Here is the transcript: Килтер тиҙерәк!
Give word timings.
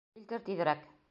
Килтер 0.13 0.45
тиҙерәк! 0.49 0.89